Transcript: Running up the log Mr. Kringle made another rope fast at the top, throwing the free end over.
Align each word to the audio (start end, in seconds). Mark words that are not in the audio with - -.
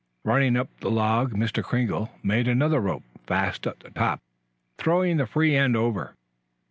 Running 0.23 0.57
up 0.57 0.67
the 0.79 0.89
log 0.89 1.33
Mr. 1.35 1.63
Kringle 1.63 2.09
made 2.23 2.47
another 2.47 2.79
rope 2.79 3.03
fast 3.27 3.67
at 3.67 3.81
the 3.81 3.91
top, 3.91 4.19
throwing 4.79 5.17
the 5.17 5.27
free 5.27 5.55
end 5.55 5.77
over. 5.77 6.15